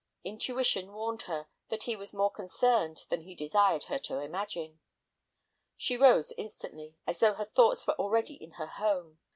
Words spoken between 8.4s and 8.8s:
her